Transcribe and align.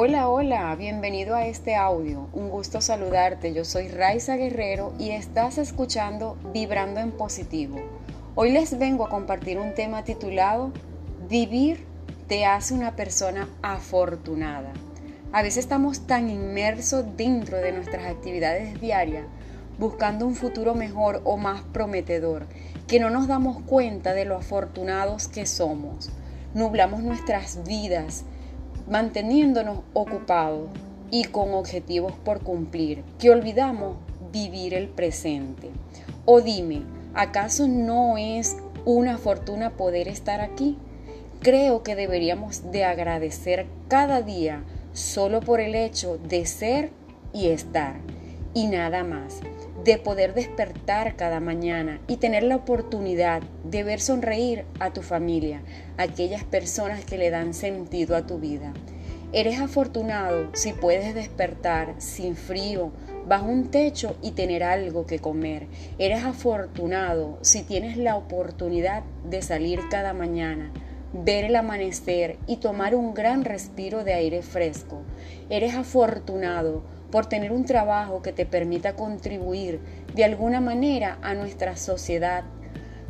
Hola, 0.00 0.28
hola, 0.28 0.76
bienvenido 0.76 1.34
a 1.34 1.48
este 1.48 1.74
audio. 1.74 2.28
Un 2.32 2.50
gusto 2.50 2.80
saludarte. 2.80 3.52
Yo 3.52 3.64
soy 3.64 3.88
Raiza 3.88 4.36
Guerrero 4.36 4.92
y 4.96 5.10
estás 5.10 5.58
escuchando 5.58 6.38
Vibrando 6.52 7.00
en 7.00 7.10
Positivo. 7.10 7.80
Hoy 8.36 8.52
les 8.52 8.78
vengo 8.78 9.04
a 9.04 9.08
compartir 9.08 9.58
un 9.58 9.74
tema 9.74 10.04
titulado 10.04 10.70
Vivir 11.28 11.84
te 12.28 12.46
hace 12.46 12.74
una 12.74 12.94
persona 12.94 13.48
afortunada. 13.60 14.72
A 15.32 15.42
veces 15.42 15.64
estamos 15.64 16.06
tan 16.06 16.30
inmersos 16.30 17.04
dentro 17.16 17.56
de 17.56 17.72
nuestras 17.72 18.06
actividades 18.06 18.80
diarias 18.80 19.24
buscando 19.80 20.28
un 20.28 20.36
futuro 20.36 20.76
mejor 20.76 21.22
o 21.24 21.36
más 21.36 21.62
prometedor 21.72 22.46
que 22.86 23.00
no 23.00 23.10
nos 23.10 23.26
damos 23.26 23.60
cuenta 23.62 24.14
de 24.14 24.26
lo 24.26 24.36
afortunados 24.36 25.26
que 25.26 25.44
somos. 25.44 26.12
Nublamos 26.54 27.02
nuestras 27.02 27.64
vidas 27.64 28.24
manteniéndonos 28.90 29.80
ocupados 29.92 30.68
y 31.10 31.24
con 31.24 31.54
objetivos 31.54 32.12
por 32.24 32.40
cumplir, 32.40 33.02
que 33.18 33.30
olvidamos 33.30 33.96
vivir 34.32 34.74
el 34.74 34.88
presente. 34.88 35.70
O 36.24 36.40
dime, 36.40 36.82
¿acaso 37.14 37.68
no 37.68 38.18
es 38.18 38.56
una 38.84 39.18
fortuna 39.18 39.70
poder 39.70 40.08
estar 40.08 40.40
aquí? 40.40 40.76
Creo 41.40 41.82
que 41.82 41.96
deberíamos 41.96 42.70
de 42.72 42.84
agradecer 42.84 43.66
cada 43.88 44.22
día 44.22 44.64
solo 44.92 45.40
por 45.40 45.60
el 45.60 45.74
hecho 45.74 46.18
de 46.18 46.46
ser 46.46 46.90
y 47.32 47.48
estar 47.48 47.96
y 48.54 48.66
nada 48.66 49.04
más, 49.04 49.40
de 49.84 49.98
poder 49.98 50.34
despertar 50.34 51.16
cada 51.16 51.40
mañana 51.40 52.00
y 52.08 52.16
tener 52.16 52.42
la 52.42 52.56
oportunidad 52.56 53.42
de 53.64 53.84
ver 53.84 54.00
sonreír 54.00 54.64
a 54.80 54.92
tu 54.92 55.02
familia, 55.02 55.62
aquellas 55.96 56.44
personas 56.44 57.04
que 57.04 57.18
le 57.18 57.30
dan 57.30 57.54
sentido 57.54 58.16
a 58.16 58.26
tu 58.26 58.38
vida. 58.38 58.72
Eres 59.32 59.60
afortunado 59.60 60.48
si 60.54 60.72
puedes 60.72 61.14
despertar 61.14 61.94
sin 61.98 62.34
frío, 62.34 62.92
bajo 63.26 63.46
un 63.46 63.70
techo 63.70 64.16
y 64.22 64.30
tener 64.30 64.64
algo 64.64 65.04
que 65.04 65.18
comer. 65.18 65.66
Eres 65.98 66.24
afortunado 66.24 67.38
si 67.42 67.62
tienes 67.62 67.98
la 67.98 68.16
oportunidad 68.16 69.02
de 69.28 69.42
salir 69.42 69.80
cada 69.90 70.14
mañana, 70.14 70.72
ver 71.12 71.44
el 71.44 71.56
amanecer 71.56 72.38
y 72.46 72.56
tomar 72.56 72.94
un 72.94 73.12
gran 73.12 73.44
respiro 73.44 74.02
de 74.02 74.14
aire 74.14 74.40
fresco. 74.40 75.02
Eres 75.50 75.74
afortunado 75.74 76.82
por 77.10 77.26
tener 77.26 77.52
un 77.52 77.64
trabajo 77.64 78.22
que 78.22 78.32
te 78.32 78.46
permita 78.46 78.94
contribuir 78.94 79.80
de 80.14 80.24
alguna 80.24 80.60
manera 80.60 81.18
a 81.22 81.34
nuestra 81.34 81.76
sociedad. 81.76 82.44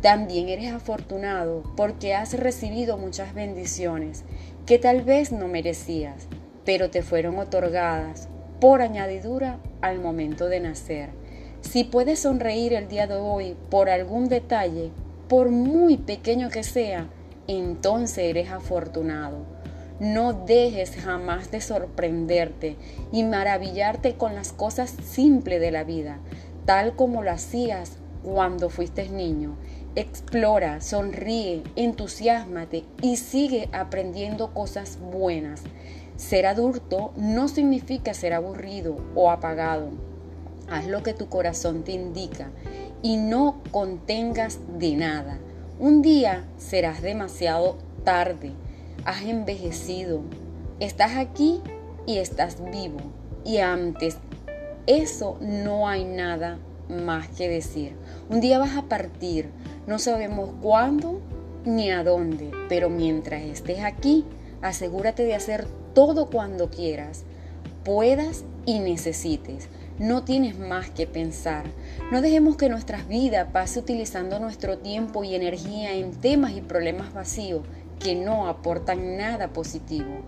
También 0.00 0.48
eres 0.48 0.72
afortunado 0.72 1.62
porque 1.76 2.14
has 2.14 2.34
recibido 2.34 2.96
muchas 2.98 3.34
bendiciones 3.34 4.24
que 4.66 4.78
tal 4.78 5.02
vez 5.02 5.32
no 5.32 5.48
merecías, 5.48 6.28
pero 6.64 6.90
te 6.90 7.02
fueron 7.02 7.38
otorgadas 7.38 8.28
por 8.60 8.82
añadidura 8.82 9.58
al 9.80 9.98
momento 9.98 10.48
de 10.48 10.60
nacer. 10.60 11.10
Si 11.60 11.84
puedes 11.84 12.20
sonreír 12.20 12.72
el 12.72 12.88
día 12.88 13.06
de 13.06 13.16
hoy 13.16 13.56
por 13.70 13.90
algún 13.90 14.28
detalle, 14.28 14.90
por 15.28 15.50
muy 15.50 15.96
pequeño 15.96 16.50
que 16.50 16.62
sea, 16.62 17.08
entonces 17.46 18.18
eres 18.18 18.50
afortunado. 18.50 19.57
No 20.00 20.32
dejes 20.32 20.94
jamás 20.94 21.50
de 21.50 21.60
sorprenderte 21.60 22.76
y 23.10 23.24
maravillarte 23.24 24.14
con 24.14 24.36
las 24.36 24.52
cosas 24.52 24.94
simples 25.02 25.60
de 25.60 25.72
la 25.72 25.82
vida, 25.82 26.18
tal 26.66 26.94
como 26.94 27.24
lo 27.24 27.32
hacías 27.32 27.96
cuando 28.22 28.70
fuiste 28.70 29.08
niño. 29.08 29.56
Explora, 29.96 30.80
sonríe, 30.80 31.64
entusiasmate 31.74 32.84
y 33.02 33.16
sigue 33.16 33.68
aprendiendo 33.72 34.54
cosas 34.54 35.00
buenas. 35.00 35.62
Ser 36.16 36.46
adulto 36.46 37.12
no 37.16 37.48
significa 37.48 38.14
ser 38.14 38.34
aburrido 38.34 38.98
o 39.16 39.32
apagado. 39.32 39.90
Haz 40.70 40.86
lo 40.86 41.02
que 41.02 41.14
tu 41.14 41.28
corazón 41.28 41.82
te 41.82 41.90
indica 41.90 42.50
y 43.02 43.16
no 43.16 43.62
contengas 43.72 44.60
de 44.78 44.94
nada. 44.94 45.40
Un 45.80 46.02
día 46.02 46.44
serás 46.56 47.02
demasiado 47.02 47.78
tarde 48.04 48.52
has 49.04 49.22
envejecido, 49.22 50.22
estás 50.80 51.16
aquí 51.16 51.60
y 52.06 52.18
estás 52.18 52.58
vivo. 52.72 52.98
Y 53.44 53.58
antes 53.58 54.18
eso 54.86 55.36
no 55.40 55.88
hay 55.88 56.04
nada 56.04 56.58
más 56.88 57.28
que 57.28 57.48
decir. 57.48 57.94
Un 58.30 58.40
día 58.40 58.58
vas 58.58 58.76
a 58.76 58.82
partir, 58.82 59.50
no 59.86 59.98
sabemos 59.98 60.50
cuándo 60.62 61.20
ni 61.64 61.90
a 61.90 62.02
dónde, 62.02 62.50
pero 62.68 62.88
mientras 62.88 63.42
estés 63.42 63.80
aquí, 63.84 64.24
asegúrate 64.62 65.24
de 65.24 65.34
hacer 65.34 65.66
todo 65.94 66.30
cuando 66.30 66.70
quieras, 66.70 67.24
puedas 67.84 68.44
y 68.64 68.80
necesites. 68.80 69.68
No 69.98 70.22
tienes 70.22 70.58
más 70.58 70.90
que 70.90 71.06
pensar. 71.08 71.64
No 72.12 72.22
dejemos 72.22 72.56
que 72.56 72.68
nuestras 72.68 73.08
vidas 73.08 73.48
pase 73.52 73.80
utilizando 73.80 74.38
nuestro 74.38 74.78
tiempo 74.78 75.24
y 75.24 75.34
energía 75.34 75.92
en 75.92 76.12
temas 76.12 76.52
y 76.52 76.60
problemas 76.60 77.12
vacíos 77.12 77.62
que 77.98 78.14
no 78.14 78.48
aportan 78.48 79.16
nada 79.16 79.48
positivo. 79.48 80.22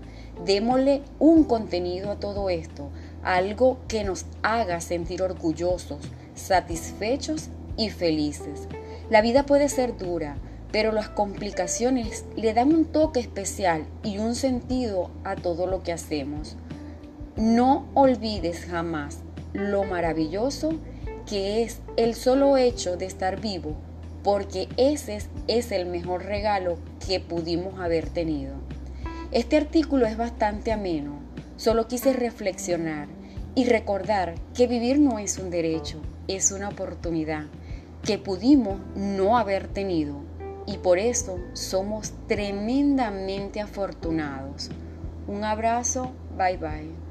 Démosle 0.45 1.03
un 1.19 1.45
contenido 1.45 2.11
a 2.11 2.21
todo 2.21 2.51
esto, 2.51 2.89
algo 3.23 3.79
que 3.89 4.05
nos 4.05 4.27
haga 4.43 4.81
sentir 4.81 5.23
orgullosos, 5.23 6.01
satisfechos 6.35 7.49
y 7.77 7.91
felices. 7.91 8.69
La 9.11 9.23
vida 9.23 9.45
puede 9.45 9.69
ser 9.69 9.97
dura, 9.97 10.37
pero 10.73 10.93
las 10.93 11.09
complicaciones 11.09 12.25
le 12.37 12.55
dan 12.55 12.73
un 12.75 12.85
toque 12.85 13.21
especial 13.21 13.87
y 14.03 14.19
un 14.19 14.35
sentido 14.35 15.11
a 15.25 15.37
todo 15.37 15.67
lo 15.67 15.83
que 15.83 15.93
hacemos. 15.93 16.57
No 17.37 17.89
olvides 17.95 18.67
jamás 18.67 19.19
lo 19.53 19.85
maravilloso 19.85 20.71
que 21.27 21.63
es 21.63 21.81
el 21.97 22.15
solo 22.15 22.57
hecho 22.57 22.97
de 22.97 23.07
estar 23.07 23.41
vivo 23.41 23.77
porque 24.23 24.69
ese 24.77 25.19
es, 25.47 25.73
el 25.73 25.87
mejor 25.87 26.25
regalo 26.25 26.79
que 27.07 27.21
pudimos 27.21 27.81
haber 27.81 28.09
tenido. 28.09 28.55
Este 29.33 29.57
artículo 29.57 30.07
es 30.07 30.17
bastante 30.17 30.73
ameno, 30.73 31.21
solo 31.57 31.89
quise 31.89 32.13
reflexionar 32.13 33.09
y 33.55 33.65
recordar 33.65 34.35
que 34.55 34.67
vivir 34.67 34.99
no 34.99 35.19
es 35.19 35.39
un 35.39 35.51
derecho, 35.51 36.01
es 36.29 36.53
una 36.53 36.69
oportunidad 36.69 37.47
que 38.05 38.19
pudimos 38.19 38.81
no 38.95 39.37
haber 39.37 39.69
tenido 39.69 40.17
y 40.67 40.79
por 40.79 40.99
eso 40.99 41.39
somos 41.53 42.13
tremendamente 42.27 43.61
afortunados. 43.61 44.71
Un 45.27 45.45
abrazo, 45.45 46.13
bye 46.37 46.57
bye. 46.57 47.10